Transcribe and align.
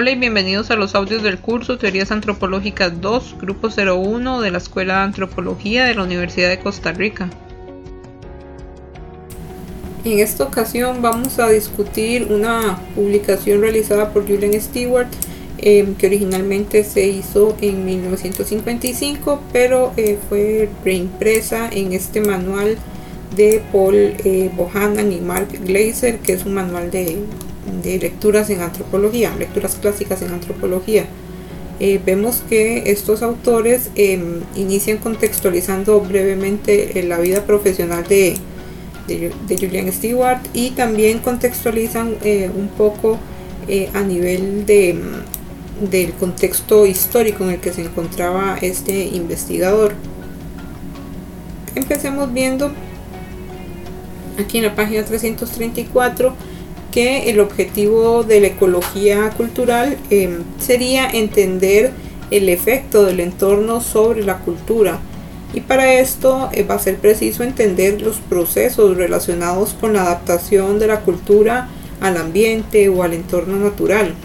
Hola 0.00 0.12
y 0.12 0.14
bienvenidos 0.14 0.70
a 0.70 0.76
los 0.76 0.94
audios 0.94 1.24
del 1.24 1.40
curso 1.40 1.76
Teorías 1.76 2.12
Antropológicas 2.12 3.00
2, 3.00 3.34
Grupo 3.40 3.66
01 3.68 4.40
de 4.40 4.52
la 4.52 4.58
Escuela 4.58 4.98
de 4.98 5.00
Antropología 5.00 5.86
de 5.86 5.96
la 5.96 6.04
Universidad 6.04 6.48
de 6.48 6.60
Costa 6.60 6.92
Rica. 6.92 7.28
En 10.04 10.20
esta 10.20 10.44
ocasión 10.44 11.02
vamos 11.02 11.40
a 11.40 11.48
discutir 11.48 12.32
una 12.32 12.78
publicación 12.94 13.60
realizada 13.60 14.12
por 14.12 14.24
Julian 14.24 14.52
Stewart 14.60 15.08
em, 15.56 15.96
que 15.96 16.06
originalmente 16.06 16.84
se 16.84 17.08
hizo 17.08 17.56
en 17.60 17.84
1955 17.84 19.42
pero 19.52 19.94
eh, 19.96 20.16
fue 20.28 20.68
reimpresa 20.84 21.68
en 21.72 21.92
este 21.92 22.20
manual 22.20 22.78
de 23.34 23.60
Paul 23.72 23.96
eh, 23.96 24.48
Bohannan 24.56 25.10
y 25.10 25.20
Mark 25.20 25.48
Glaser 25.64 26.20
que 26.20 26.34
es 26.34 26.44
un 26.44 26.54
manual 26.54 26.88
de 26.92 27.16
de 27.82 27.98
lecturas 27.98 28.50
en 28.50 28.60
antropología, 28.60 29.34
lecturas 29.36 29.76
clásicas 29.76 30.22
en 30.22 30.32
antropología. 30.32 31.06
Eh, 31.80 32.00
vemos 32.04 32.42
que 32.48 32.90
estos 32.90 33.22
autores 33.22 33.90
em, 33.94 34.40
inician 34.56 34.98
contextualizando 34.98 36.00
brevemente 36.00 36.98
eh, 36.98 37.04
la 37.04 37.20
vida 37.20 37.44
profesional 37.44 38.02
de, 38.08 38.36
de, 39.06 39.56
Julian 39.56 39.92
Stewart 39.92 40.40
y 40.52 40.70
también 40.70 41.20
contextualizan 41.20 42.16
eh, 42.24 42.50
un 42.54 42.68
poco 42.68 43.18
a 43.92 44.00
nivel 44.00 44.64
de, 44.64 44.94
mm, 44.94 45.90
del 45.90 46.14
contexto 46.14 46.86
histórico 46.86 47.44
en 47.44 47.50
el 47.50 47.60
que 47.60 47.72
se 47.72 47.82
encontraba 47.82 48.58
este 48.60 49.04
investigador. 49.06 49.92
Empecemos 51.74 52.32
viendo 52.32 52.72
aquí 54.38 54.58
en 54.58 54.64
la 54.64 54.74
página 54.74 55.04
334 55.04 56.34
que 56.98 57.30
el 57.30 57.38
objetivo 57.38 58.24
de 58.24 58.40
la 58.40 58.48
ecología 58.48 59.30
cultural 59.30 59.96
em, 60.10 60.42
sería 60.58 61.08
entender 61.08 61.92
el 62.32 62.48
efecto 62.48 63.06
del 63.06 63.20
entorno 63.20 63.80
sobre 63.80 64.24
la 64.24 64.38
cultura. 64.38 64.98
Y 65.54 65.60
para 65.60 65.94
esto 65.94 66.50
eh, 66.52 66.64
va 66.64 66.74
a 66.74 66.80
ser 66.80 66.96
preciso 66.96 67.44
entender 67.44 68.02
los 68.02 68.16
procesos 68.16 68.96
relacionados 68.96 69.76
con 69.80 69.92
la 69.92 70.02
adaptación 70.02 70.80
de 70.80 70.88
la 70.88 71.02
cultura 71.02 71.68
al 72.00 72.16
ambiente 72.16 72.88
o 72.88 73.04
al 73.04 73.12
entorno 73.12 73.60
natural. 73.60 74.16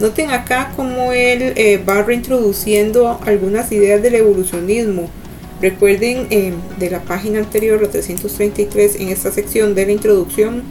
Noten 0.00 0.32
acá 0.32 0.72
cómo 0.74 1.12
él 1.12 1.52
eh, 1.54 1.80
va 1.88 2.02
reintroduciendo 2.02 3.20
algunas 3.24 3.70
ideas 3.70 4.02
del 4.02 4.16
evolucionismo. 4.16 5.08
Recuerden 5.62 6.26
em, 6.30 6.54
de 6.80 6.90
la 6.90 7.02
página 7.02 7.38
anterior, 7.38 7.80
la 7.80 7.88
333, 7.88 8.96
en 8.96 9.10
esta 9.10 9.30
sección 9.30 9.76
de 9.76 9.86
la 9.86 9.92
introducción, 9.92 10.64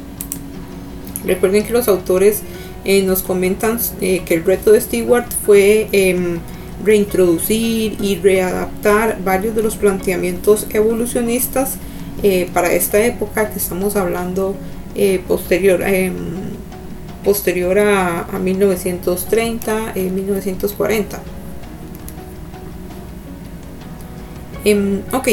Recuerden 1.25 1.65
que 1.65 1.73
los 1.73 1.87
autores 1.87 2.41
eh, 2.83 3.01
nos 3.01 3.23
comentan 3.23 3.79
eh, 3.99 4.21
que 4.25 4.35
el 4.35 4.45
reto 4.45 4.71
de 4.71 4.79
Stewart 4.79 5.25
fue 5.45 5.87
em, 5.91 6.37
reintroducir 6.83 7.97
y 7.99 8.19
readaptar 8.21 9.17
varios 9.23 9.55
de 9.55 9.63
los 9.63 9.75
planteamientos 9.75 10.67
evolucionistas 10.71 11.77
eh, 12.21 12.47
para 12.53 12.71
esta 12.73 13.03
época 13.03 13.49
que 13.49 13.57
estamos 13.57 13.95
hablando 13.95 14.55
posterior, 15.27 15.81
em, 15.81 16.13
posterior 17.23 17.77
a, 17.79 18.21
a 18.21 18.39
1930, 18.39 19.93
1940. 19.95 21.21
Em, 24.63 25.01
ok, 25.11 25.27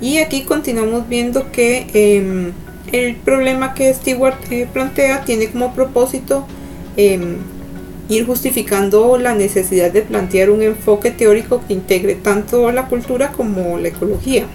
y 0.00 0.18
aquí 0.18 0.42
continuamos 0.42 1.08
viendo 1.08 1.52
que 1.52 2.52
el 2.92 3.16
problema 3.16 3.74
que 3.74 3.92
Stewart 3.94 4.36
eh, 4.50 4.66
plantea 4.72 5.24
tiene 5.24 5.50
como 5.50 5.74
propósito 5.74 6.46
em, 6.96 7.36
ir 8.08 8.26
justificando 8.26 9.16
la 9.18 9.34
necesidad 9.34 9.92
de 9.92 10.02
plantear 10.02 10.50
un 10.50 10.62
enfoque 10.62 11.10
teórico 11.10 11.62
que 11.66 11.74
integre 11.74 12.16
tanto 12.16 12.70
la 12.72 12.86
cultura 12.86 13.32
como 13.32 13.78
la 13.78 13.88
ecología. 13.88 14.46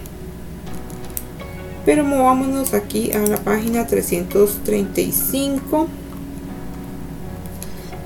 Pero 1.86 2.04
movámonos 2.04 2.74
aquí 2.74 3.12
a 3.14 3.20
la 3.20 3.38
página 3.38 3.88
335. 3.88 5.88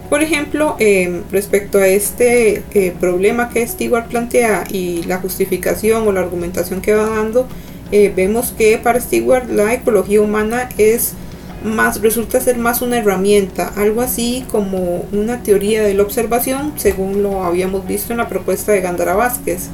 Por 0.09 0.23
ejemplo, 0.23 0.75
em, 0.79 1.22
respecto 1.31 1.78
a 1.78 1.88
este 1.88 2.63
eh, 2.73 2.94
problema 3.00 3.50
que 3.50 3.66
Stewart 3.66 4.07
plantea 4.07 4.66
y 4.69 5.03
la 5.03 5.19
justificación 5.19 6.07
o 6.07 6.12
la 6.12 6.22
argumentación 6.22 6.81
que 6.81 6.94
va 6.94 7.09
dando, 7.09 7.47
eh, 7.91 8.13
vemos 8.16 8.53
que 8.57 8.77
para 8.77 9.00
Stewart 9.00 9.50
la 9.50 9.73
ecología 9.73 10.22
humana 10.22 10.69
es 10.77 11.13
más, 11.63 12.01
resulta 12.01 12.39
ser 12.39 12.57
más 12.57 12.81
una 12.81 13.00
herramienta, 13.00 13.73
algo 13.75 14.01
así 14.01 14.45
como 14.51 15.05
una 15.11 15.44
teoría 15.44 15.83
de 15.83 15.94
la 15.94 16.03
observación, 16.03 16.73
según 16.77 17.23
lo 17.23 17.44
habíamos 17.44 17.88
visto 17.88 18.13
en 18.13 18.17
la 18.17 18.29
propuesta 18.29 18.72
de 18.72 18.81
Gandara 18.81 19.16
Vázquez. 19.16 19.69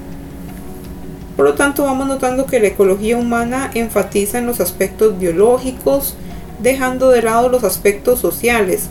Por 1.35 1.45
lo 1.45 1.53
tanto, 1.55 1.83
vamos 1.83 2.07
notando 2.07 2.45
que 2.45 2.59
la 2.59 2.67
ecología 2.67 3.17
humana 3.17 3.69
enfatiza 3.73 4.39
en 4.39 4.45
los 4.45 4.61
aspectos 4.61 5.19
biológicos, 5.19 6.15
dejando 6.61 7.09
de 7.09 7.21
lado 7.21 7.49
los 7.49 7.65
aspectos 7.65 8.19
sociales. 8.19 8.87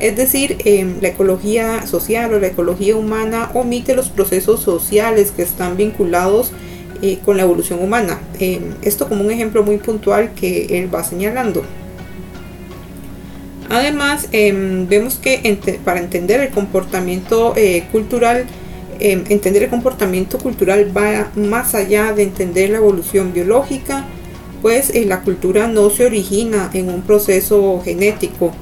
Es 0.00 0.16
decir, 0.16 0.58
em, 0.64 1.00
la 1.00 1.08
ecología 1.08 1.86
social 1.86 2.34
o 2.34 2.40
la 2.40 2.48
ecología 2.48 2.96
humana 2.96 3.50
omite 3.54 3.94
los 3.94 4.08
procesos 4.08 4.60
sociales 4.60 5.30
que 5.30 5.42
están 5.42 5.76
vinculados 5.76 6.50
eh, 7.06 7.18
con 7.22 7.36
la 7.36 7.42
evolución 7.42 7.82
humana. 7.82 8.18
Eh, 8.40 8.62
esto 8.80 9.06
como 9.10 9.24
un 9.24 9.30
ejemplo 9.30 9.62
muy 9.62 9.76
puntual 9.76 10.32
que 10.32 10.78
él 10.78 10.88
va 10.94 11.04
señalando. 11.04 11.62
Además, 13.68 14.28
em, 14.32 14.88
vemos 14.88 15.16
que 15.16 15.58
para 15.84 16.00
entender 16.00 16.40
el 16.40 16.48
comportamiento 16.48 17.52
eh, 17.56 17.84
cultural, 17.92 18.46
em, 19.00 19.22
entender 19.28 19.64
el 19.64 19.68
comportamiento 19.68 20.38
cultural 20.38 20.96
va 20.96 21.30
más 21.36 21.74
allá 21.74 22.14
de 22.14 22.22
entender 22.22 22.70
la 22.70 22.78
evolución 22.78 23.34
biológica, 23.34 24.06
pues 24.62 24.90
la 25.04 25.20
cultura 25.20 25.68
no 25.68 25.90
se 25.90 26.06
origina 26.06 26.70
en 26.72 26.88
un 26.88 27.02
proceso 27.02 27.82
genético. 27.84 28.54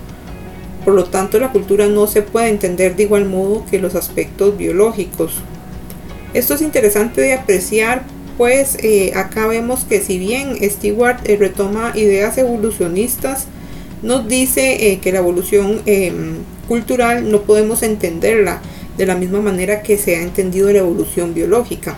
Por 0.85 0.95
lo 0.95 1.05
tanto, 1.05 1.39
la 1.39 1.53
cultura 1.53 1.87
no 1.87 2.09
se 2.09 2.23
puede 2.23 2.49
entender 2.49 2.97
de 2.97 3.05
igual 3.05 3.25
modo 3.25 3.65
que 3.71 3.79
los 3.79 3.95
aspectos 3.95 4.59
biológicos. 4.59 5.35
Esto 6.35 6.55
es 6.55 6.63
interesante 6.63 7.21
de 7.21 7.35
apreciar 7.35 8.03
pues 8.37 8.77
eh, 8.83 9.13
acá 9.15 9.47
vemos 9.47 9.85
que 9.85 10.01
si 10.01 10.19
bien 10.19 10.57
Stewart 10.63 11.19
eh, 11.25 11.37
retoma 11.37 11.93
ideas 11.95 12.39
evolucionistas, 12.39 13.47
nos 14.03 14.27
dice 14.27 14.91
eh, 14.91 14.99
que 14.99 15.13
la 15.13 15.19
evolución 15.19 15.81
em, 15.87 16.37
cultural 16.69 17.31
no 17.31 17.43
podemos 17.43 17.83
entenderla 17.83 18.61
de 18.97 19.07
la 19.07 19.15
misma 19.15 19.41
manera 19.41 19.83
que 19.83 19.97
se 19.97 20.17
ha 20.17 20.23
entendido 20.23 20.73
la 20.73 20.81
evolución 20.81 21.35
biológica. 21.35 21.97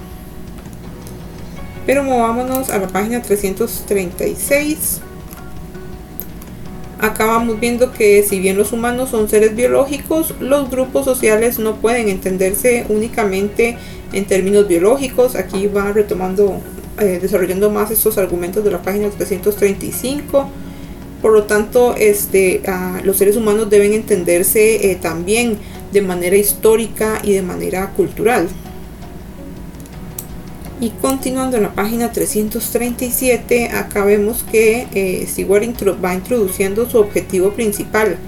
Pero 1.86 2.02
movámonos 2.02 2.70
a 2.70 2.78
la 2.78 2.88
página 2.88 3.20
336. 3.20 5.00
Acá 7.04 7.26
vamos 7.26 7.60
viendo 7.60 7.92
que 7.92 8.22
si 8.22 8.40
bien 8.40 8.56
los 8.56 8.72
humanos 8.72 9.10
son 9.10 9.28
seres 9.28 9.54
biológicos, 9.54 10.32
los 10.40 10.70
grupos 10.70 11.04
sociales 11.04 11.58
no 11.58 11.76
pueden 11.76 12.08
entenderse 12.08 12.86
únicamente 12.88 13.76
en 14.14 14.24
términos 14.24 14.66
biológicos. 14.66 15.36
Aquí 15.36 15.66
va 15.66 15.92
retomando, 15.92 16.62
eh, 16.98 17.18
desarrollando 17.20 17.68
más 17.68 17.90
estos 17.90 18.16
argumentos 18.16 18.64
de 18.64 18.70
la 18.70 18.80
página 18.80 19.10
335. 19.10 20.48
Por 21.20 21.32
lo 21.34 21.42
tanto, 21.42 21.94
este, 21.94 22.62
los 23.02 23.18
seres 23.18 23.36
humanos 23.36 23.68
deben 23.68 23.92
entenderse 23.92 24.90
eh, 24.90 24.96
también 24.96 25.58
de 25.92 26.00
manera 26.00 26.38
histórica 26.38 27.20
y 27.22 27.34
de 27.34 27.42
manera 27.42 27.90
cultural. 27.90 28.48
Y 30.84 30.90
continuando 31.00 31.56
en 31.56 31.62
la 31.62 31.74
página 31.74 32.12
337, 32.12 33.70
acá 33.70 34.04
vemos 34.04 34.44
que 34.52 34.86
eh, 34.92 35.26
Stewart 35.26 35.64
va 36.04 36.12
introduciendo 36.12 36.90
su 36.90 36.98
objetivo 36.98 37.52
principal, 37.52 38.18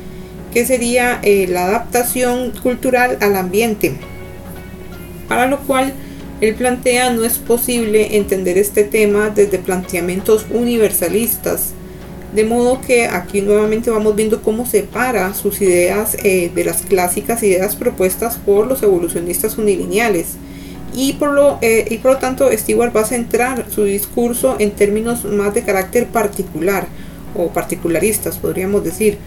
que 0.54 0.64
sería 0.64 1.20
la 1.22 1.66
adaptación 1.66 2.52
cultural 2.62 3.18
al 3.20 3.36
ambiente 3.36 3.94
para 5.28 5.46
lo 5.46 5.58
cual 5.60 5.92
él 6.40 6.54
plantea 6.54 7.10
no 7.10 7.24
es 7.24 7.36
posible 7.36 8.16
entender 8.16 8.56
este 8.56 8.84
tema 8.84 9.28
desde 9.28 9.58
planteamientos 9.58 10.46
universalistas, 10.50 11.72
de 12.34 12.44
modo 12.44 12.80
que 12.80 13.06
aquí 13.06 13.42
nuevamente 13.42 13.90
vamos 13.90 14.16
viendo 14.16 14.40
cómo 14.42 14.64
separa 14.64 15.34
sus 15.34 15.60
ideas 15.60 16.16
eh, 16.22 16.50
de 16.54 16.64
las 16.64 16.80
clásicas 16.80 17.42
ideas 17.42 17.76
propuestas 17.76 18.38
por 18.38 18.66
los 18.66 18.82
evolucionistas 18.82 19.58
unilineales. 19.58 20.36
Y 20.96 21.12
por, 21.12 21.32
lo, 21.32 21.58
eh, 21.60 21.86
y 21.90 21.98
por 21.98 22.12
lo 22.12 22.16
tanto 22.16 22.50
Stewart 22.50 22.96
va 22.96 23.02
a 23.02 23.04
centrar 23.04 23.66
su 23.70 23.84
discurso 23.84 24.56
en 24.58 24.70
términos 24.70 25.26
más 25.26 25.52
de 25.52 25.62
carácter 25.62 26.06
particular 26.06 26.86
o 27.36 27.48
particularistas, 27.50 28.38
podríamos 28.38 28.82
decir, 28.82 29.18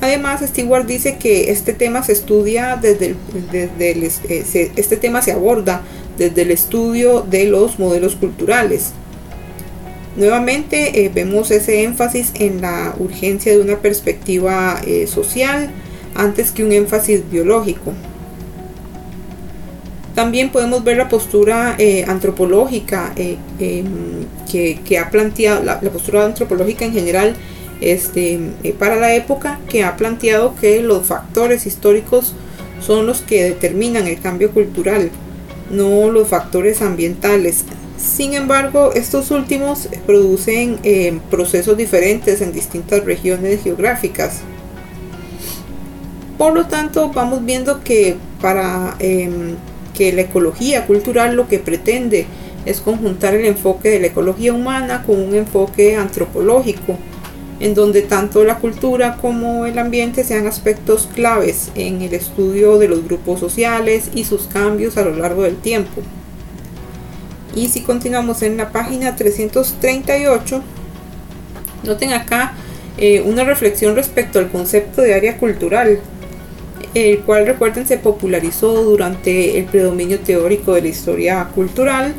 Además, 0.00 0.42
Stewart 0.46 0.84
dice 0.84 1.16
que 1.16 1.50
este 1.50 1.72
tema 1.72 2.02
se 2.02 2.12
estudia 2.12 2.76
desde, 2.76 3.14
el, 3.78 4.02
eh, 4.28 4.70
este 4.76 4.96
tema 4.98 5.22
se 5.22 5.32
aborda 5.32 5.82
desde 6.18 6.42
el 6.42 6.50
estudio 6.50 7.22
de 7.22 7.46
los 7.46 7.78
modelos 7.78 8.14
culturales. 8.14 8.92
Nuevamente 10.16 11.04
eh, 11.04 11.10
vemos 11.14 11.50
ese 11.50 11.84
énfasis 11.84 12.32
en 12.34 12.60
la 12.60 12.94
urgencia 12.98 13.52
de 13.52 13.60
una 13.60 13.78
perspectiva 13.78 14.82
social, 15.06 15.70
antes 16.14 16.50
que 16.50 16.64
un 16.64 16.72
énfasis 16.72 17.22
biológico. 17.30 17.94
También 20.14 20.50
podemos 20.50 20.84
ver 20.84 20.96
la 20.96 21.08
postura 21.08 21.74
eh, 21.78 22.04
antropológica 22.06 23.12
em, 23.16 24.26
que, 24.50 24.98
ha 24.98 25.10
planteado, 25.10 25.64
la, 25.64 25.80
postura 25.80 26.24
antropológica 26.24 26.84
en 26.84 26.92
general 26.92 27.34
este, 27.80 28.38
para 28.78 28.94
la 28.96 29.14
época, 29.14 29.58
que 29.68 29.82
ha 29.82 29.96
planteado 29.96 30.54
que 30.54 30.80
los 30.82 31.06
factores 31.06 31.66
históricos 31.66 32.34
son 32.80 33.06
los 33.06 33.22
que 33.22 33.42
determinan 33.42 34.06
el 34.06 34.20
cambio 34.20 34.52
cultural, 34.52 35.10
no 35.70 36.10
los 36.10 36.28
factores 36.28 36.80
ambientales. 36.80 37.64
Sin 37.96 38.34
embargo, 38.34 38.92
estos 38.94 39.32
últimos 39.32 39.88
producen 40.06 40.78
eh, 40.84 41.18
procesos 41.30 41.76
diferentes 41.76 42.40
en 42.40 42.52
distintas 42.52 43.04
regiones 43.04 43.62
geográficas. 43.62 44.40
Por 46.38 46.54
lo 46.54 46.66
tanto, 46.66 47.10
vamos 47.10 47.44
viendo 47.44 47.82
que 47.82 48.16
para 48.40 48.96
em, 48.98 49.56
que 49.94 50.12
la 50.12 50.22
ecología 50.22 50.86
cultural 50.86 51.36
lo 51.36 51.48
que 51.48 51.58
pretende 51.58 52.26
es 52.66 52.80
conjuntar 52.80 53.34
el 53.34 53.44
enfoque 53.44 53.90
de 53.90 54.00
la 54.00 54.08
ecología 54.08 54.52
humana 54.52 55.02
con 55.06 55.20
un 55.20 55.34
enfoque 55.34 55.96
antropológico 55.96 56.98
en 57.60 57.74
donde 57.74 58.02
tanto 58.02 58.44
la 58.44 58.58
cultura 58.58 59.16
como 59.20 59.66
el 59.66 59.78
ambiente 59.78 60.24
sean 60.24 60.46
aspectos 60.46 61.08
claves 61.14 61.70
en 61.74 62.02
el 62.02 62.12
estudio 62.14 62.78
de 62.78 62.88
los 62.88 63.04
grupos 63.04 63.40
sociales 63.40 64.10
y 64.14 64.24
sus 64.24 64.42
cambios 64.42 64.96
a 64.96 65.04
lo 65.04 65.14
largo 65.16 65.44
del 65.44 65.56
tiempo. 65.56 66.02
Y 67.54 67.68
si 67.68 67.82
continuamos 67.82 68.42
en 68.42 68.56
la 68.56 68.70
página 68.72 69.14
338, 69.14 70.62
noten 71.84 72.12
acá 72.12 72.54
eh, 72.98 73.22
una 73.22 73.44
reflexión 73.44 73.94
respecto 73.94 74.40
al 74.40 74.50
concepto 74.50 75.02
de 75.02 75.14
área 75.14 75.38
cultural, 75.38 76.00
el 76.94 77.20
cual 77.20 77.46
recuerden 77.46 77.86
se 77.86 77.98
popularizó 77.98 78.84
durante 78.84 79.58
el 79.58 79.64
predominio 79.64 80.20
teórico 80.20 80.74
de 80.74 80.82
la 80.82 80.88
historia 80.88 81.48
cultural 81.54 82.14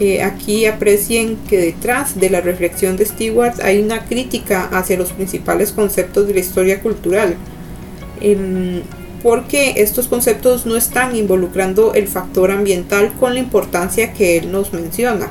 eh, 0.00 0.22
aquí 0.22 0.64
aprecien 0.66 1.36
que 1.48 1.58
detrás 1.58 2.20
de 2.20 2.30
la 2.30 2.40
reflexión 2.40 2.96
de 2.96 3.04
Stewart 3.04 3.60
hay 3.62 3.82
una 3.82 4.04
crítica 4.04 4.68
hacia 4.70 4.96
los 4.96 5.12
principales 5.12 5.72
conceptos 5.72 6.28
de 6.28 6.34
la 6.34 6.40
historia 6.40 6.80
cultural, 6.80 7.34
porque 9.22 9.74
estos 9.78 10.06
conceptos 10.06 10.66
no 10.66 10.76
están 10.76 11.16
involucrando 11.16 11.94
el 11.94 12.06
factor 12.06 12.52
ambiental 12.52 13.12
con 13.18 13.34
la 13.34 13.40
importancia 13.40 14.12
que 14.12 14.36
él 14.38 14.52
nos 14.52 14.72
menciona. 14.72 15.30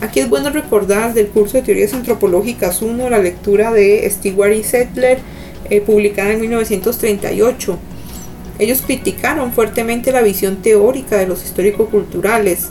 Aquí 0.00 0.20
es 0.20 0.28
bueno 0.28 0.50
recordar 0.50 1.12
del 1.12 1.28
curso 1.28 1.56
de 1.56 1.64
teorías 1.64 1.94
antropológicas 1.94 2.82
1 2.82 3.10
la 3.10 3.18
lectura 3.18 3.72
de 3.72 4.08
Stewart 4.10 4.52
y 4.52 4.62
Settler 4.62 5.18
eh, 5.70 5.80
publicada 5.80 6.32
en 6.32 6.40
1938. 6.40 7.78
Ellos 8.58 8.82
criticaron 8.82 9.52
fuertemente 9.52 10.12
la 10.12 10.22
visión 10.22 10.56
teórica 10.56 11.16
de 11.16 11.26
los 11.26 11.44
histórico-culturales 11.44 12.68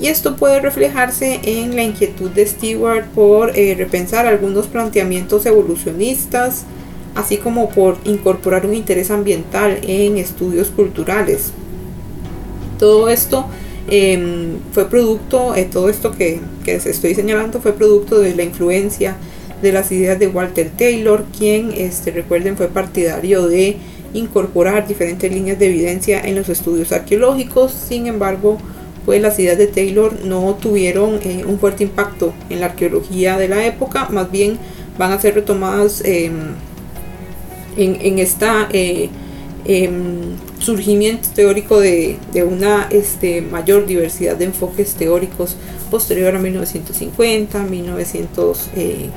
y 0.00 0.08
esto 0.08 0.36
puede 0.36 0.60
reflejarse 0.60 1.40
en 1.44 1.76
la 1.76 1.82
inquietud 1.82 2.30
de 2.30 2.46
Stewart 2.46 3.06
por 3.14 3.56
eh, 3.56 3.74
repensar 3.76 4.26
algunos 4.26 4.66
planteamientos 4.66 5.46
evolucionistas, 5.46 6.64
así 7.14 7.36
como 7.36 7.70
por 7.70 7.98
incorporar 8.04 8.66
un 8.66 8.74
interés 8.74 9.10
ambiental 9.10 9.78
en 9.82 10.18
estudios 10.18 10.68
culturales. 10.68 11.52
Todo 12.78 13.08
esto 13.08 13.46
em, 13.88 14.58
fue 14.72 14.90
producto, 14.90 15.54
eh, 15.54 15.68
todo 15.70 15.88
esto 15.88 16.10
que, 16.10 16.40
que 16.64 16.74
estoy 16.74 17.14
señalando 17.14 17.60
fue 17.60 17.72
producto 17.72 18.18
de 18.18 18.34
la 18.34 18.42
influencia 18.42 19.16
de 19.64 19.72
las 19.72 19.90
ideas 19.90 20.18
de 20.20 20.28
Walter 20.28 20.70
Taylor, 20.76 21.24
quien, 21.36 21.72
este, 21.72 22.12
recuerden, 22.12 22.56
fue 22.56 22.68
partidario 22.68 23.48
de 23.48 23.76
incorporar 24.12 24.86
diferentes 24.86 25.32
líneas 25.32 25.58
de 25.58 25.66
evidencia 25.66 26.20
en 26.20 26.36
los 26.36 26.48
estudios 26.48 26.92
arqueológicos. 26.92 27.72
Sin 27.72 28.06
embargo, 28.06 28.58
pues 29.04 29.20
las 29.20 29.38
ideas 29.38 29.58
de 29.58 29.66
Taylor 29.66 30.24
no 30.24 30.56
tuvieron 30.60 31.18
eh, 31.24 31.44
un 31.46 31.58
fuerte 31.58 31.82
impacto 31.82 32.32
en 32.48 32.60
la 32.60 32.66
arqueología 32.66 33.36
de 33.36 33.48
la 33.48 33.66
época, 33.66 34.08
más 34.10 34.30
bien 34.30 34.58
van 34.98 35.12
a 35.12 35.20
ser 35.20 35.34
retomadas 35.34 36.02
em, 36.04 36.54
en, 37.76 37.98
en 38.00 38.18
esta 38.18 38.68
eh, 38.72 39.10
em, 39.64 40.36
surgimiento 40.58 41.28
teórico 41.34 41.80
de, 41.80 42.18
una 42.46 42.86
este, 42.90 43.42
mayor 43.42 43.86
diversidad 43.86 44.36
de 44.36 44.46
enfoques 44.46 44.94
teóricos 44.94 45.56
posterior 45.90 46.34
a 46.34 46.38
1950, 46.38 47.58
1900, 47.64 48.68
eh, 48.76 49.10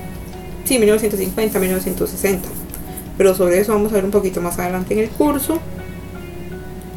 sí, 0.67 0.77
1950, 0.79 1.59
1960. 1.59 2.49
Pero 3.17 3.33
sobre 3.33 3.59
eso 3.59 3.73
vamos 3.73 3.91
a 3.91 3.95
ver 3.95 4.05
un 4.05 4.11
poquito 4.11 4.41
más 4.41 4.59
adelante 4.59 4.93
en 4.93 4.99
el 4.99 5.09
curso. 5.09 5.59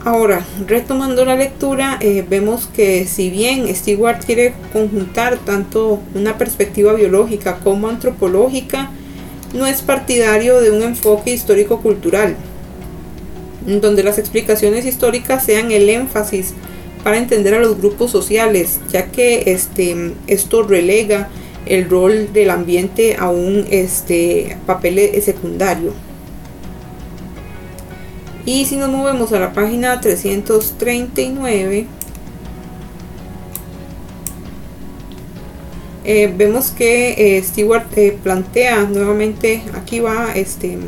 Ahora, 0.05 0.45
retomando 0.67 1.25
la 1.27 1.37
lectura, 1.37 1.99
eh, 2.01 2.25
vemos 2.29 2.67
que 2.67 3.07
si 3.07 3.29
bien 3.31 3.75
Stewart 3.75 4.25
quiere 4.25 4.55
conjuntar 4.73 5.39
tanto 5.39 6.01
una 6.15 6.39
perspectiva 6.39 6.95
biológica 6.95 7.59
como 7.63 7.89
antropológica, 7.89 8.91
no 9.53 9.67
es 9.67 9.83
partidario 9.83 10.61
de 10.61 10.71
un 10.71 10.83
enfoque 10.83 11.33
histórico-cultural, 11.33 12.37
donde 13.67 14.03
las 14.03 14.19
explicaciones 14.19 14.87
históricas 14.87 15.45
sean 15.45 15.71
el 15.71 15.89
énfasis 15.91 16.55
para 17.05 17.19
entender 17.19 17.55
a 17.55 17.61
los 17.61 17.77
grupos 17.79 18.11
sociales, 18.11 18.81
ya 18.91 19.07
que 19.07 19.53
este, 19.53 20.15
esto 20.27 20.63
relega 20.63 21.29
el 21.67 21.89
rol 21.89 22.33
del 22.33 22.51
ambiente 22.51 23.17
a 23.17 23.29
un 23.31 23.67
este, 23.71 24.57
papel 24.67 25.11
secundario. 25.23 25.93
Y 28.45 28.65
si 28.65 28.77
nos 28.77 28.89
movemos 28.89 29.33
a 29.33 29.39
la 29.39 29.53
página 29.53 30.01
339, 30.01 31.87
eh, 36.05 36.35
vemos 36.35 36.71
que 36.71 37.37
eh, 37.37 37.43
Stewart 37.43 37.87
eh, 37.97 38.17
plantea 38.23 38.85
nuevamente, 38.85 39.63
aquí 39.75 40.01
va 40.01 40.33
este, 40.35 40.79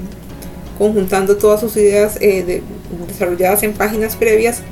conjuntando 0.78 1.36
todas 1.36 1.60
sus 1.60 1.76
ideas 1.76 2.18
desarrolladas 3.06 3.62
en 3.62 3.74
páginas 3.74 4.16
previas 4.16 4.62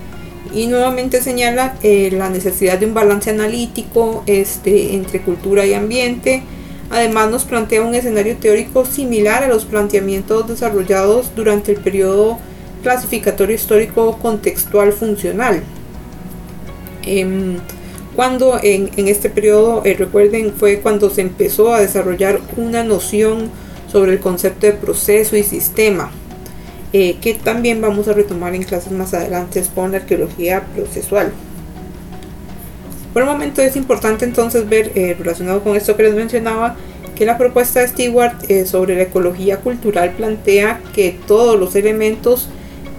y 0.52 0.66
nuevamente 0.66 1.22
señala 1.22 1.76
la 1.82 2.28
necesidad 2.28 2.78
de 2.78 2.86
un 2.86 2.94
balance 2.94 3.30
analítico 3.30 4.22
este, 4.26 4.94
entre 4.94 5.20
cultura 5.22 5.66
y 5.66 5.74
ambiente. 5.74 6.42
Además 6.90 7.30
nos 7.30 7.44
plantea 7.44 7.82
un 7.82 7.94
escenario 7.94 8.36
teórico 8.36 8.84
similar 8.84 9.44
a 9.44 9.48
los 9.48 9.64
planteamientos 9.64 10.48
desarrollados 10.48 11.30
durante 11.36 11.72
el 11.72 11.78
periodo 11.78 12.38
clasificatorio 12.82 13.54
histórico 13.54 14.18
contextual 14.18 14.92
funcional. 14.92 15.62
Em, 17.04 17.58
cuando 18.16 18.58
en, 18.62 18.90
este 19.08 19.30
periodo, 19.30 19.82
eh, 19.84 19.94
recuerden, 19.94 20.52
fue 20.52 20.80
cuando 20.80 21.10
se 21.10 21.20
empezó 21.20 21.72
a 21.72 21.80
desarrollar 21.80 22.40
una 22.56 22.82
noción 22.82 23.50
sobre 23.90 24.12
el 24.12 24.20
concepto 24.20 24.66
de 24.66 24.72
proceso 24.72 25.36
y 25.36 25.42
sistema, 25.42 26.10
eh, 26.92 27.16
que 27.20 27.34
también 27.34 27.80
vamos 27.80 28.08
a 28.08 28.12
retomar 28.12 28.54
en 28.54 28.62
clases 28.62 28.92
más 28.92 29.14
adelante 29.14 29.62
con 29.74 29.92
la 29.92 29.98
arqueología 29.98 30.62
procesual. 30.74 31.32
Por 33.12 33.22
el 33.22 33.28
momento 33.28 33.62
es 33.62 33.76
importante 33.76 34.24
entonces 34.24 34.68
ver, 34.68 34.92
eh, 34.94 35.16
relacionado 35.18 35.62
con 35.62 35.76
esto 35.76 35.96
que 35.96 36.04
les 36.04 36.14
mencionaba, 36.14 36.76
que 37.16 37.26
la 37.26 37.36
propuesta 37.36 37.80
de 37.80 37.88
Stewart 37.88 38.34
sobre 38.64 38.96
la 38.96 39.02
ecología 39.02 39.58
cultural 39.58 40.12
plantea 40.12 40.80
que 40.94 41.18
todos 41.26 41.60
los 41.60 41.76
elementos 41.76 42.48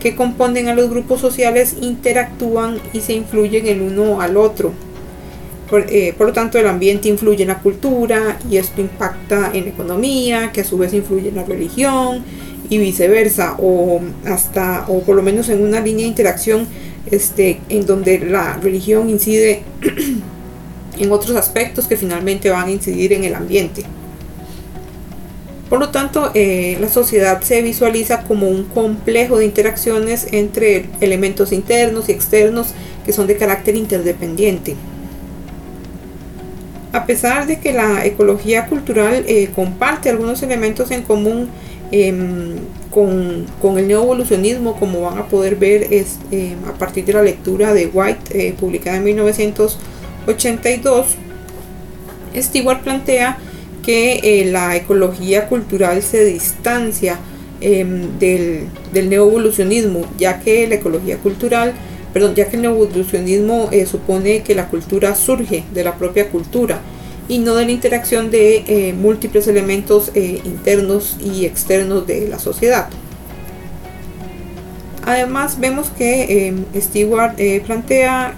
que 0.02 0.16
componen 0.16 0.68
a 0.68 0.76
los 0.76 0.90
grupos 0.90 1.22
sociales 1.22 1.76
interactúan 1.82 2.80
y 2.92 3.02
se 3.02 3.14
influyen 3.14 3.68
el 3.68 3.82
uno 3.82 4.22
al 4.22 4.36
otro. 4.38 4.74
Eh, 5.72 6.14
por, 6.18 6.28
lo 6.28 6.34
tanto, 6.34 6.58
el 6.58 6.68
ambiente 6.68 7.08
influye 7.08 7.44
en 7.44 7.48
la 7.50 7.60
cultura 7.60 8.38
y 8.50 8.58
esto 8.58 8.82
impacta 8.82 9.52
en 9.54 9.66
la 9.66 9.70
economía, 9.70 10.52
que 10.52 10.62
a 10.62 10.64
su 10.66 10.78
vez 10.78 10.94
influye 10.94 11.30
en 11.30 11.36
la 11.36 11.44
religión 11.46 12.24
y 12.70 12.78
viceversa, 12.78 13.56
o 13.58 14.02
hasta, 14.26 14.86
o 14.88 15.02
por 15.02 15.16
lo 15.16 15.22
menos 15.22 15.50
en 15.50 15.62
una 15.62 15.80
línea 15.80 16.04
de 16.04 16.10
interacción 16.10 16.68
este, 17.10 17.60
en 17.70 17.86
donde 17.86 18.20
la 18.20 18.58
religión 18.58 19.10
incide 19.10 19.64
en 20.98 21.12
otros 21.12 21.36
aspectos 21.36 21.88
que 21.88 21.98
finalmente 21.98 22.50
van 22.50 22.68
a 22.68 22.72
incidir 22.72 23.14
en 23.14 23.24
el 23.24 23.36
ambiente. 23.36 23.84
Por 25.72 25.80
lo 25.80 25.90
tanto, 25.90 26.32
eh, 26.34 26.78
la 26.82 26.90
sociedad 26.90 27.42
se 27.42 27.62
visualiza 27.62 28.24
como 28.24 28.50
un 28.50 28.66
complejo 28.66 29.38
de 29.38 29.46
interacciones 29.46 30.28
entre 30.34 30.90
elementos 31.00 31.54
internos 31.54 32.10
y 32.10 32.12
externos 32.12 32.74
que 33.06 33.14
son 33.14 33.26
de 33.26 33.38
carácter 33.38 33.78
interdependiente. 33.78 34.76
A 36.92 37.06
pesar 37.06 37.48
de 37.48 37.60
que 37.62 37.72
la 37.72 38.06
ecología 38.06 38.66
cultural 38.66 39.24
eh, 39.28 39.50
comparte 39.56 40.10
algunos 40.10 40.44
elementos 40.44 40.92
en 40.92 41.04
común 41.04 41.48
em, 41.92 42.56
con, 42.90 43.46
el 43.78 43.88
neoevolucionismo, 43.88 44.80
como 44.80 45.02
van 45.02 45.18
a 45.18 45.28
poder 45.28 45.56
ver 45.56 45.88
es, 45.92 46.18
em, 46.32 46.58
a 46.68 46.74
partir 46.74 47.06
de 47.06 47.14
la 47.14 47.24
lectura 47.24 47.74
de 47.74 47.88
White, 47.88 48.48
eh, 48.48 48.54
publicada 48.60 48.98
en 48.98 49.04
1982, 49.04 51.08
Stewart 52.36 52.82
plantea 52.82 53.38
que 53.84 54.20
eh, 54.24 54.46
la 54.46 54.76
ecología 54.76 55.48
cultural 55.48 56.02
se 56.02 56.24
distancia 56.26 57.20
em, 57.60 58.18
del, 58.20 58.68
del 58.94 59.10
neoevolucionismo, 59.10 60.06
ya 60.18 60.40
que 60.40 60.68
la 60.68 60.76
ecología 60.76 61.18
cultural, 61.18 61.74
perdón, 62.14 62.36
ya 62.36 62.48
que 62.48 62.56
el 62.56 62.64
neoevolucionismo 62.64 63.70
eh, 63.72 63.86
supone 63.86 64.44
que 64.44 64.56
la 64.56 64.68
cultura 64.68 65.16
surge 65.16 65.64
de 65.74 65.84
la 65.84 65.96
propia 65.96 66.30
cultura 66.30 66.82
y 67.32 67.40
no 67.40 67.56
de 67.56 67.66
la 67.66 67.72
interacción 67.72 68.30
de 68.30 68.64
eh, 68.68 68.94
múltiples 68.94 69.48
elementos 69.48 70.12
eh, 70.16 70.42
internos 70.44 71.18
y 71.20 71.46
externos 71.46 72.06
de 72.06 72.28
la 72.28 72.40
sociedad. 72.40 72.90
Además 75.06 75.60
vemos 75.60 75.90
que 75.90 76.48
em, 76.48 76.66
Stewart 76.80 77.36
plantea 77.66 78.36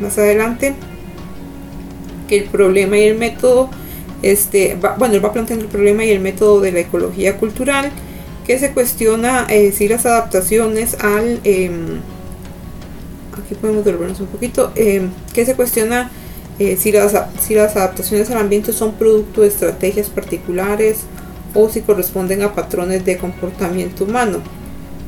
más 0.00 0.18
adelante 0.18 0.74
que 2.28 2.38
el 2.38 2.44
problema 2.44 2.98
y 2.98 3.04
el 3.04 3.16
método 3.16 3.70
este, 4.22 4.76
bueno, 4.98 5.14
él 5.14 5.24
va 5.24 5.32
planteando 5.32 5.64
el 5.64 5.70
problema 5.70 6.04
y 6.04 6.10
el 6.10 6.20
método 6.20 6.60
de 6.60 6.72
la 6.72 6.80
ecología 6.80 7.38
cultural, 7.38 7.90
que 8.46 8.58
se 8.58 8.72
cuestiona 8.72 9.46
eh, 9.48 9.72
si 9.72 9.88
las 9.88 10.06
adaptaciones 10.06 10.96
al... 11.00 11.40
Em, 11.44 12.00
aquí 13.32 13.54
podemos 13.54 13.84
devolvernos 13.84 14.20
un 14.20 14.26
poquito, 14.26 14.72
em, 14.74 15.10
que 15.32 15.46
se 15.46 15.54
cuestiona 15.54 16.10
eh, 16.60 16.76
si, 16.78 16.92
las, 16.92 17.14
adaptaciones 17.14 18.30
al 18.30 18.36
ambiente 18.36 18.74
son 18.74 18.92
producto 18.92 19.40
de 19.40 19.48
estrategias 19.48 20.10
particulares 20.10 21.04
o 21.54 21.70
si 21.70 21.80
corresponden 21.80 22.42
a 22.42 22.54
patrones 22.54 23.02
de 23.06 23.16
comportamiento 23.16 24.04
humano. 24.04 24.42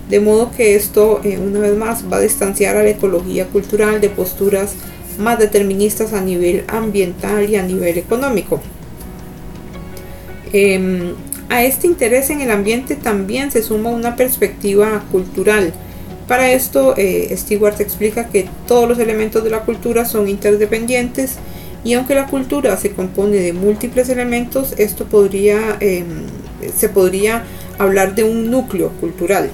De 0.09 0.19
modo 0.19 0.51
que 0.51 0.75
esto, 0.77 1.21
eh, 1.23 1.39
una 1.39 1.61
vez 1.61 1.77
más, 1.77 2.11
va 2.11 2.17
a 2.17 2.21
distanciar 2.21 2.79
a 2.79 2.83
la 2.83 2.89
ecología 2.89 3.49
cultural 3.49 4.01
de 4.01 4.09
posturas 4.09 4.77
más 5.19 5.39
deterministas 5.39 6.15
a 6.15 6.23
nivel 6.23 6.65
ambiental 6.69 7.51
y 7.51 7.57
a 7.57 7.63
nivel 7.63 7.99
económico. 7.99 8.63
Em, 10.55 11.13
a 11.51 11.65
este 11.65 11.87
interés 11.87 12.31
en 12.31 12.41
el 12.41 12.51
ambiente 12.51 12.97
también 12.97 13.51
se 13.51 13.63
suma 13.63 13.91
una 13.91 14.17
perspectiva 14.17 15.05
cultural. 15.13 15.75
Para 16.29 16.53
esto, 16.53 16.95
eh, 16.97 17.35
Stewart 17.37 17.81
explica 17.81 18.29
que 18.29 18.47
todos 18.67 18.89
los 18.89 18.99
elementos 18.99 19.43
de 19.45 19.51
la 19.51 19.61
cultura 19.61 20.05
son 20.05 20.29
interdependientes 20.29 21.37
y 21.85 21.95
aunque 21.95 22.15
la 22.15 22.27
cultura 22.27 22.77
se 22.77 22.93
compone 22.93 23.37
de 23.39 23.53
múltiples 23.53 24.09
elementos, 24.09 24.75
esto 24.79 25.05
podría, 25.07 25.77
em, 25.81 26.27
se 26.77 26.89
podría 26.89 27.43
hablar 27.79 28.15
de 28.15 28.25
un 28.25 28.51
núcleo 28.51 28.91
cultural. 29.01 29.51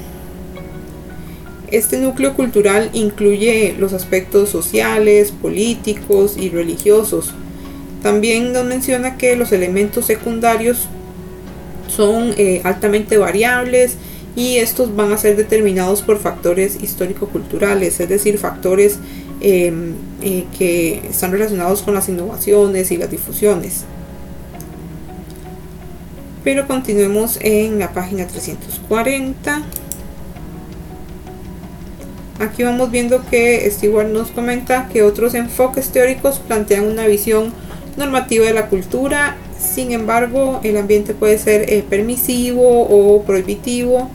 Este 1.71 1.99
núcleo 1.99 2.35
cultural 2.35 2.91
incluye 2.93 3.75
los 3.79 3.93
aspectos 3.93 4.51
sociales, 4.51 5.33
políticos 5.33 6.37
y 6.39 6.51
religiosos, 6.51 7.35
también 8.03 8.53
nos 8.53 8.65
menciona 8.65 9.17
que 9.17 9.37
los 9.37 9.53
elementos 9.53 10.07
secundarios 10.07 10.89
son 11.89 12.33
eh, 12.39 12.61
altamente 12.65 13.19
variables 13.19 13.97
y 14.38 14.59
estos 14.59 14.95
van 14.95 15.12
a 15.12 15.18
ser 15.18 15.35
determinados 15.35 16.00
por 16.00 16.21
factores 16.21 16.80
histórico-culturales, 16.80 17.99
es 17.99 18.09
decir, 18.09 18.38
factores 18.38 19.00
em, 19.40 19.95
eh, 20.23 20.45
que 20.57 21.02
están 21.11 21.33
relacionados 21.33 21.83
con 21.83 21.95
las 21.95 22.09
innovaciones 22.09 22.92
y 22.92 22.99
las 22.99 23.11
difusiones. 23.11 23.83
Pero 26.45 26.68
continuemos 26.68 27.40
en 27.40 27.80
la 27.80 27.92
página 27.92 28.28
340. 28.28 29.62
Aquí 32.38 32.62
vamos 32.62 32.92
viendo 32.92 33.26
que 33.28 33.68
Stewart 33.68 34.07
nos 34.07 34.30
comenta 34.30 34.88
que 34.88 35.02
otros 35.02 35.35
enfoques 35.35 35.88
teóricos 35.88 36.38
plantean 36.38 36.87
una 36.87 37.09
visión 37.09 37.52
normativa 37.97 38.47
de 38.47 38.52
la 38.52 38.68
cultura. 38.68 39.37
Sin 39.59 39.90
embargo, 39.90 40.61
el 40.62 40.76
ambiente 40.76 41.12
puede 41.12 41.38
ser 41.38 41.73
eh, 41.73 41.85
permisivo 41.90 42.83
o 42.83 43.25
prohibitivo, 43.25 44.09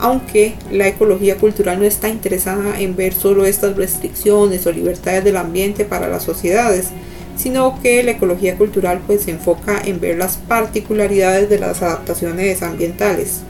aunque 0.00 0.54
la 0.72 0.88
ecología 0.88 1.36
cultural 1.36 1.78
no 1.78 1.84
está 1.84 2.08
interesada 2.08 2.80
en 2.80 2.96
ver 2.96 3.12
solo 3.12 3.44
estas 3.44 3.76
restricciones 3.76 4.66
o 4.66 4.72
libertades 4.72 5.22
del 5.22 5.36
ambiente 5.36 5.84
para 5.84 6.08
las 6.08 6.24
sociedades, 6.24 6.88
sino 7.36 7.78
que 7.82 8.02
la 8.02 8.12
ecología 8.12 8.56
cultural 8.56 9.00
pues 9.06 9.22
se 9.22 9.30
enfoca 9.30 9.80
en 9.84 10.00
ver 10.00 10.18
las 10.18 10.36
particularidades 10.36 11.48
de 11.48 11.58
las 11.58 11.82
adaptaciones 11.82 12.62
ambientales. 12.62 13.40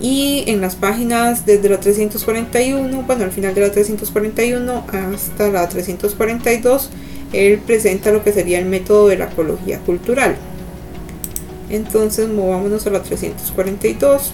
Y 0.00 0.44
en 0.48 0.60
las 0.60 0.76
páginas 0.76 1.46
desde 1.46 1.68
la 1.68 1.80
341, 1.80 3.02
bueno, 3.02 3.24
al 3.24 3.32
final 3.32 3.54
de 3.54 3.60
la 3.62 3.70
341 3.72 4.84
hasta 4.92 5.48
la 5.48 5.68
342, 5.68 6.90
él 7.32 7.58
presenta 7.58 8.12
lo 8.12 8.22
que 8.22 8.32
sería 8.32 8.58
el 8.58 8.66
método 8.66 9.08
de 9.08 9.16
la 9.16 9.26
ecología 9.26 9.78
cultural. 9.78 10.36
Entonces 11.70 12.28
movámonos 12.28 12.86
a 12.86 12.90
la 12.90 13.02
342. 13.02 14.32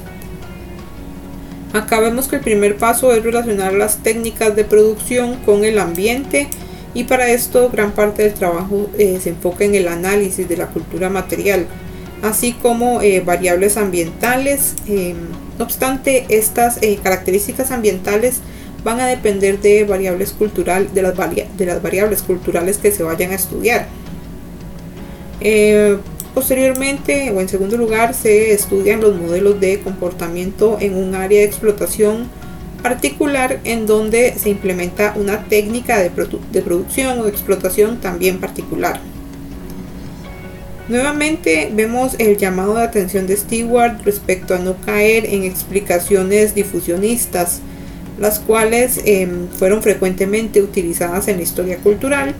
Acá 1.72 2.00
vemos 2.00 2.26
que 2.26 2.36
el 2.36 2.42
primer 2.42 2.76
paso 2.76 3.14
es 3.14 3.22
relacionar 3.22 3.72
las 3.72 3.98
técnicas 3.98 4.56
de 4.56 4.64
producción 4.64 5.36
con 5.46 5.64
el 5.64 5.78
ambiente 5.78 6.48
y 6.94 7.04
para 7.04 7.30
esto 7.30 7.70
gran 7.70 7.92
parte 7.92 8.24
del 8.24 8.34
trabajo 8.34 8.90
eh, 8.98 9.20
se 9.22 9.30
enfoca 9.30 9.64
en 9.64 9.76
el 9.76 9.86
análisis 9.86 10.48
de 10.48 10.56
la 10.56 10.66
cultura 10.66 11.10
material, 11.10 11.66
así 12.22 12.54
como 12.54 13.00
eh, 13.02 13.20
variables 13.20 13.76
ambientales. 13.76 14.74
Eh, 14.88 15.14
no 15.58 15.64
obstante, 15.64 16.26
estas 16.28 16.80
características 17.04 17.70
ambientales 17.70 18.40
van 18.82 18.98
a 18.98 19.06
depender 19.06 19.60
de 19.60 19.84
variables 19.84 20.32
cultural, 20.32 20.88
de 20.92 21.02
las 21.02 21.82
variables 21.82 22.22
culturales 22.22 22.78
que 22.78 22.90
se 22.90 23.04
vayan 23.04 23.30
a 23.30 23.34
estudiar. 23.34 23.86
Posteriormente, 26.34 27.32
o 27.32 27.40
en 27.40 27.48
segundo 27.48 27.76
lugar, 27.76 28.14
se 28.14 28.52
estudian 28.52 29.00
los 29.00 29.16
modelos 29.16 29.60
de 29.60 29.80
comportamiento 29.80 30.78
en 30.80 30.94
un 30.94 31.14
área 31.14 31.40
de 31.40 31.46
explotación 31.46 32.28
particular 32.82 33.60
en 33.64 33.86
donde 33.86 34.34
se 34.38 34.50
implementa 34.50 35.14
una 35.16 35.44
técnica 35.44 35.98
de, 35.98 36.10
de 36.52 36.62
producción 36.62 37.20
o 37.20 37.26
explotación 37.26 38.00
también 38.00 38.38
particular. 38.38 39.00
Nuevamente 40.88 41.70
vemos 41.72 42.14
el 42.18 42.36
llamado 42.36 42.74
de 42.74 42.82
atención 42.82 43.26
de 43.26 43.36
Stewart 43.36 44.02
respecto 44.04 44.54
a 44.54 44.58
no 44.58 44.76
caer 44.80 45.26
en 45.26 45.44
explicaciones 45.44 46.54
difusionistas 46.54 47.60
las 48.20 48.38
cuales 48.38 49.00
em, 49.06 49.48
fueron 49.48 49.82
frecuentemente 49.82 50.60
utilizadas 50.62 51.26
en 51.28 51.38
la 51.38 51.42
historia 51.42 51.78
cultural. 51.78 52.34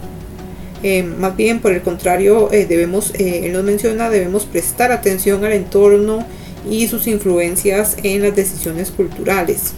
Em, 0.83 1.19
más 1.19 1.37
bien, 1.37 1.61
por 1.61 1.73
el 1.73 1.83
contrario, 1.83 2.51
eh, 2.53 2.67
debemos, 2.67 3.13
eh, 3.15 3.43
él 3.45 3.53
nos 3.53 3.65
menciona, 3.65 4.09
debemos 4.09 4.45
prestar 4.45 4.93
atención 4.93 5.45
al 5.45 5.53
entorno 5.53 6.25
y 6.69 6.89
sus 6.89 7.07
influencias 7.07 7.97
en 8.03 8.23
las 8.23 8.35
decisiones 8.35 8.91
culturales. 8.91 9.73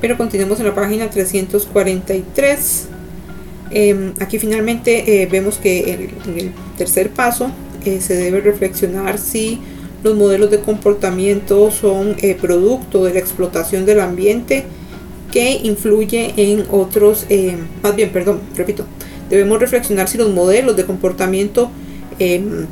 Pero 0.00 0.16
continuemos 0.16 0.60
en 0.60 0.66
la 0.66 0.74
página 0.74 1.08
343. 1.08 2.88
Em, 3.70 4.12
aquí 4.20 4.38
finalmente 4.38 5.22
eh, 5.22 5.26
vemos 5.26 5.58
que 5.58 6.10
en 6.26 6.38
el 6.38 6.52
tercer 6.76 7.10
paso 7.10 7.50
se 8.00 8.14
debe 8.14 8.40
reflexionar 8.40 9.18
si 9.18 9.60
los 10.02 10.16
modelos 10.16 10.50
de 10.50 10.60
comportamiento 10.60 11.70
son 11.70 12.16
eh, 12.20 12.36
producto 12.40 13.04
de 13.04 13.14
la 13.14 13.18
explotación 13.18 13.86
del 13.86 14.00
ambiente 14.00 14.64
que 15.32 15.60
influye 15.62 16.34
en 16.36 16.64
otros, 16.70 17.26
eh, 17.28 17.56
más 17.82 17.94
bien, 17.96 18.10
perdón, 18.10 18.40
repito, 18.54 18.84
debemos 19.30 19.58
reflexionar 19.58 20.08
si 20.08 20.18
los 20.18 20.32
modelos 20.32 20.76
de 20.76 20.84
comportamiento 20.84 21.70
em, 22.18 22.66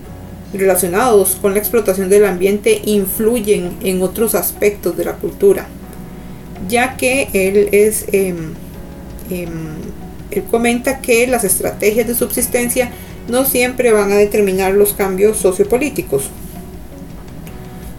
relacionados 0.53 1.37
con 1.41 1.53
la 1.53 1.59
explotación 1.59 2.09
del 2.09 2.25
ambiente 2.25 2.81
influyen 2.85 3.73
en 3.83 4.03
otros 4.03 4.35
aspectos 4.35 4.97
de 4.97 5.05
la 5.05 5.15
cultura, 5.15 5.67
ya 6.69 6.97
que 6.97 7.29
él 7.33 7.69
es, 7.73 8.07
em, 8.13 8.55
em, 9.31 9.49
él 10.31 10.45
comenta 10.51 11.01
que 11.01 11.27
las 11.27 11.45
estrategias 11.45 12.07
de 12.07 12.15
subsistencia 12.15 12.91
no 13.29 13.45
siempre 13.45 13.93
van 13.93 14.13
a 14.13 14.17
determinar 14.17 14.75
los 14.75 14.93
cambios 14.93 15.39
sociopolíticos. 15.39 16.31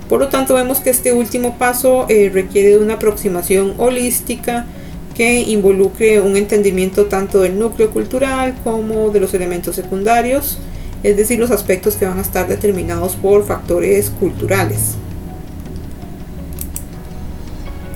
Por 0.07 0.19
lo 0.19 0.27
tanto, 0.27 0.53
vemos 0.53 0.79
que 0.81 0.91
este 0.91 1.13
último 1.13 1.57
paso 1.57 2.05
eh, 2.09 2.29
requiere 2.31 2.69
de 2.69 2.77
una 2.77 2.95
aproximación 2.95 3.73
holística 3.77 4.67
que 5.15 5.39
involucre 5.41 6.19
un 6.19 6.35
entendimiento 6.35 7.05
tanto 7.05 7.41
del 7.41 7.57
núcleo 7.57 7.89
cultural 7.89 8.53
como 8.63 9.09
de 9.09 9.21
los 9.21 9.33
elementos 9.33 9.75
secundarios, 9.75 10.59
es 11.03 11.15
decir, 11.15 11.39
los 11.39 11.51
aspectos 11.51 11.95
que 11.95 12.05
van 12.05 12.19
a 12.19 12.21
estar 12.21 12.47
determinados 12.47 13.15
por 13.15 13.45
factores 13.45 14.09
culturales. 14.09 14.95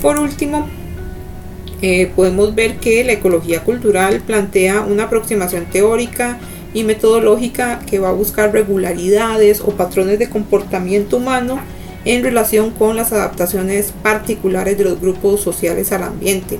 Por 0.01 0.17
último, 0.17 0.67
eh, 1.81 2.11
podemos 2.15 2.55
ver 2.55 2.77
que 2.77 3.03
la 3.03 3.13
ecología 3.13 3.63
cultural 3.63 4.21
plantea 4.21 4.81
una 4.81 5.03
aproximación 5.03 5.65
teórica 5.65 6.37
y 6.73 6.83
metodológica 6.83 7.79
que 7.79 7.99
va 7.99 8.09
a 8.09 8.13
buscar 8.13 8.53
regularidades 8.53 9.59
o 9.61 9.71
patrones 9.71 10.19
de 10.19 10.29
comportamiento 10.29 11.17
humano 11.17 11.59
en 12.05 12.23
relación 12.23 12.71
con 12.71 12.95
las 12.95 13.11
adaptaciones 13.11 13.93
particulares 14.03 14.77
de 14.77 14.85
los 14.85 15.01
grupos 15.01 15.41
sociales 15.41 15.91
al 15.91 16.03
ambiente. 16.03 16.59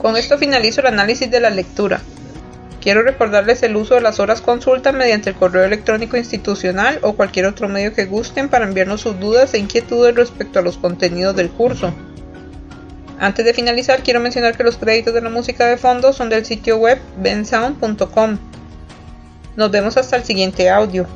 Con 0.00 0.16
esto 0.16 0.38
finalizo 0.38 0.80
el 0.80 0.86
análisis 0.86 1.30
de 1.30 1.40
la 1.40 1.50
lectura. 1.50 2.00
Quiero 2.80 3.02
recordarles 3.02 3.62
el 3.62 3.76
uso 3.76 3.96
de 3.96 4.00
las 4.00 4.18
horas 4.18 4.40
consulta 4.40 4.92
mediante 4.92 5.28
el 5.28 5.36
correo 5.36 5.62
electrónico 5.64 6.16
institucional 6.16 6.98
o 7.02 7.12
cualquier 7.12 7.44
otro 7.44 7.68
medio 7.68 7.92
que 7.92 8.06
gusten 8.06 8.48
para 8.48 8.64
enviarnos 8.64 9.02
sus 9.02 9.20
dudas 9.20 9.52
e 9.52 9.58
inquietudes 9.58 10.14
respecto 10.14 10.58
a 10.58 10.62
los 10.62 10.78
contenidos 10.78 11.36
del 11.36 11.50
curso. 11.50 11.92
Antes 13.18 13.44
de 13.44 13.52
finalizar, 13.52 14.02
quiero 14.02 14.20
mencionar 14.20 14.56
que 14.56 14.64
los 14.64 14.78
créditos 14.78 15.12
de 15.12 15.20
la 15.20 15.28
música 15.28 15.66
de 15.66 15.76
fondo 15.76 16.14
son 16.14 16.30
del 16.30 16.46
sitio 16.46 16.78
web 16.78 16.98
bensound.com. 17.18 18.38
Nos 19.56 19.70
vemos 19.70 19.98
hasta 19.98 20.16
el 20.16 20.24
siguiente 20.24 20.70
audio. 20.70 21.06